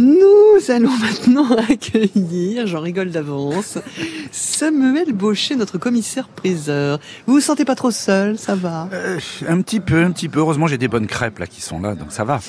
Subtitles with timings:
[0.00, 3.76] Nous allons maintenant accueillir, j'en rigole d'avance,
[4.32, 6.98] Samuel Baucher, notre commissaire-priseur.
[7.26, 8.88] Vous vous sentez pas trop seul, ça va?
[8.94, 10.38] Euh, un petit peu, un petit peu.
[10.38, 12.40] Heureusement, j'ai des bonnes crêpes là qui sont là, donc ça va.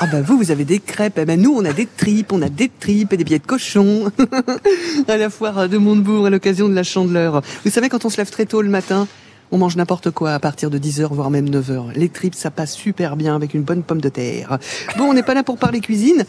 [0.00, 1.16] Ah bah vous, vous avez des crêpes.
[1.16, 3.46] Eh ben nous, on a des tripes, on a des tripes et des billets de
[3.46, 4.12] cochon.
[5.08, 7.40] à la foire de Montebourg à l'occasion de la Chandeleur.
[7.64, 9.08] Vous savez, quand on se lève très tôt le matin,
[9.52, 11.92] on mange n'importe quoi à partir de 10h, voire même 9h.
[11.94, 14.58] Les tripes, ça passe super bien avec une bonne pomme de terre.
[14.96, 16.24] Bon, on n'est pas là pour parler cuisine.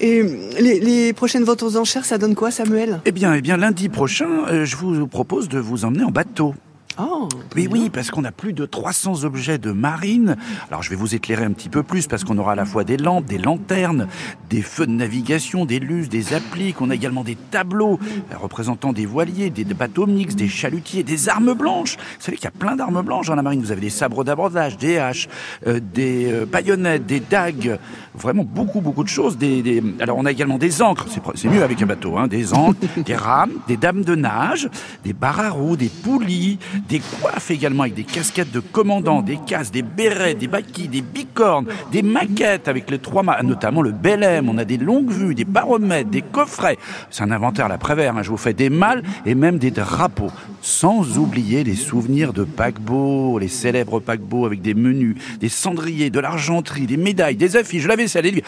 [0.00, 0.22] Et
[0.60, 3.00] les, prochaines ventes aux enchères, ça donne quoi, Samuel?
[3.04, 6.54] Eh bien, eh bien, lundi prochain, euh, je vous propose de vous emmener en bateau.
[6.96, 10.36] Oh, Oui, oui, parce qu'on a plus de 300 objets de marine.
[10.70, 12.84] Alors, je vais vous éclairer un petit peu plus parce qu'on aura à la fois
[12.84, 14.06] des lampes, des lanternes,
[14.48, 16.80] des feux de navigation, des luces, des appliques.
[16.80, 17.98] On a également des tableaux
[18.32, 21.96] euh, représentant des voiliers, des bateaux mixtes, des chalutiers, des armes blanches.
[21.96, 23.60] Vous savez qu'il y a plein d'armes blanches dans la marine.
[23.60, 25.28] Vous avez des sabres d'abordage, des haches,
[25.66, 27.78] euh, des euh, baïonnettes, des dagues.
[28.14, 29.36] Vraiment beaucoup, beaucoup de choses.
[29.36, 31.06] Des, des- Alors, on a également des ancres.
[31.34, 32.16] C'est mieux avec un bateau.
[32.18, 32.28] Hein.
[32.28, 34.68] Des ancres, des rames, des dames de nage,
[35.04, 39.38] des barres à roues, des poulies, des coiffes également avec des casquettes de commandants, des
[39.46, 43.92] casques, des bérets, des baquilles, des bicornes, des maquettes avec les trois mâts, notamment le
[43.92, 44.48] Belém.
[44.48, 46.78] On a des longues vues, des baromètres, des coffrets.
[47.10, 48.16] C'est un inventaire la Prévert.
[48.16, 48.22] hein.
[48.22, 50.30] Je vous fais des mâles et même des drapeaux.
[50.60, 56.20] Sans oublier les souvenirs de paquebots, les célèbres paquebots avec des menus, des cendriers, de
[56.20, 58.44] l'argenterie, des médailles, des affiches, la vaisselle, les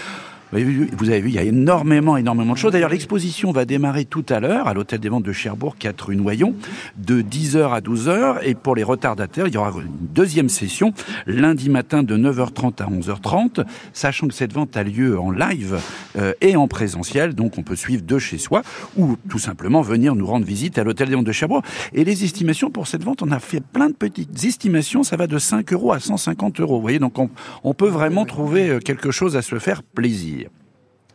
[0.52, 2.72] vous avez vu, il y a énormément, énormément de choses.
[2.72, 6.16] D'ailleurs, l'exposition va démarrer tout à l'heure à l'hôtel des ventes de Cherbourg, 4 rue
[6.16, 6.54] Noyon,
[6.96, 8.38] de 10h à 12h.
[8.44, 10.92] Et pour les retardataires, il y aura une deuxième session
[11.26, 15.80] lundi matin de 9h30 à 11h30, sachant que cette vente a lieu en live
[16.16, 18.62] euh, et en présentiel, donc on peut suivre de chez soi
[18.96, 21.62] ou tout simplement venir nous rendre visite à l'hôtel des ventes de Cherbourg.
[21.92, 25.26] Et les estimations pour cette vente, on a fait plein de petites estimations, ça va
[25.26, 26.76] de 5 euros à 150 euros.
[26.76, 27.30] Vous voyez, donc on,
[27.64, 30.35] on peut vraiment trouver euh, quelque chose à se faire plaisir.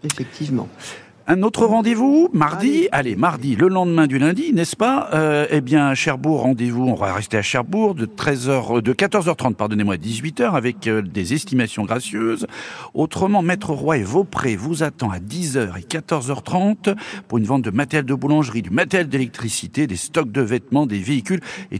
[0.04, 0.68] Effectivement.
[1.28, 2.90] Un autre rendez-vous mardi.
[2.92, 6.84] Allez, mardi, le lendemain du lundi, n'est-ce pas euh, Eh bien, à Cherbourg, rendez-vous.
[6.84, 11.02] On va rester à Cherbourg de 13h, euh, de 14h30, pardonnez-moi, à 18h, avec euh,
[11.02, 12.48] des estimations gracieuses.
[12.94, 16.98] Autrement, Maître Roy et Vaupré vous attend à 10h et 14h30
[17.30, 21.00] pour une vente de matériel de boulangerie, du matériel d'électricité, des stocks de vêtements, des
[21.00, 21.40] véhicules
[21.72, 21.80] et